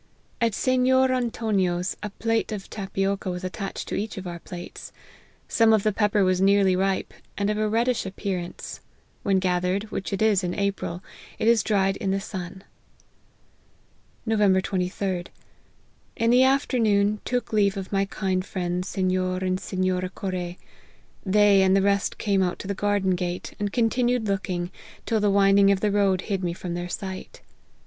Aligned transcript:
At 0.41 0.55
Sennor 0.55 1.13
Antonio's, 1.13 1.95
a 2.01 2.09
plate 2.09 2.51
of 2.51 2.71
tapioca 2.71 3.29
was 3.29 3.43
attached 3.43 3.87
to 3.89 3.93
each 3.95 4.17
of 4.17 4.25
our 4.25 4.39
plates. 4.39 4.91
Some 5.47 5.73
of 5.73 5.83
the 5.83 5.91
pepper 5.91 6.23
was 6.23 6.41
nearly 6.41 6.75
ripe, 6.75 7.13
and 7.37 7.51
of 7.51 7.59
a 7.59 7.69
reddish 7.69 8.07
ap 8.07 8.15
pearance; 8.15 8.79
when 9.21 9.37
gathered, 9.37 9.91
which 9.91 10.11
it 10.11 10.23
is 10.23 10.43
in 10.43 10.55
April, 10.55 11.03
it 11.37 11.47
is 11.47 11.61
dried 11.61 11.97
in 11.97 12.09
the 12.09 12.19
sun."" 12.19 12.63
Nov. 14.25 14.39
23. 14.63 15.25
In 16.15 16.31
the 16.31 16.41
afternoon 16.45 17.21
took 17.23 17.53
leave 17.53 17.77
of 17.77 17.91
my 17.91 18.05
kind 18.05 18.43
friends 18.43 18.89
Sennor 18.89 19.37
and 19.45 19.59
Sennor 19.59 20.03
a 20.03 20.09
Corre. 20.09 20.55
They 21.23 21.61
and 21.61 21.75
the 21.77 21.81
rest 21.83 22.17
came 22.17 22.41
out 22.41 22.57
to 22.57 22.67
the 22.67 22.73
garden 22.73 23.11
gate, 23.13 23.53
and 23.59 23.71
continued 23.71 24.25
looking, 24.27 24.71
till 25.05 25.19
the 25.19 25.29
winding 25.29 25.71
of 25.71 25.79
the 25.79 25.91
road 25.91 26.21
hid 26.21 26.43
me 26.43 26.53
from 26.53 26.73
their 26.73 26.89
sight. 26.89 27.41